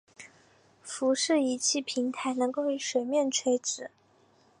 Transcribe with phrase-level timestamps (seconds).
[0.81, 3.91] 浮式仪器平台能够与水面垂直。